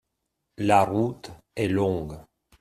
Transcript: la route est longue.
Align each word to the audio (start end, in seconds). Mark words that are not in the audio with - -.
la 0.57 0.83
route 0.83 1.29
est 1.55 1.67
longue. 1.67 2.17